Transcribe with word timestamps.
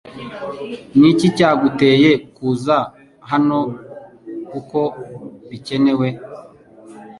Ni 0.97 1.07
iki 1.13 1.27
cyaguteye 1.37 2.11
kuza 2.35 2.77
hanokuko 3.29 4.79
bikenewe 5.49 6.07